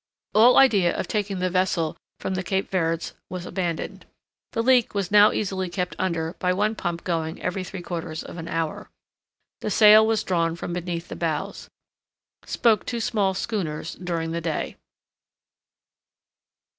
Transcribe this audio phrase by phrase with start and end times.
[0.33, 4.07] All idea of taking the vessel from the Cape Verds was abandoned.
[4.53, 8.39] The leak was now easily kept under by one pump going every three quarters of
[8.39, 8.89] an hour.
[9.59, 11.69] The sail was drawn from beneath the bows.
[12.45, 14.75] Spoke two small schooners during the day.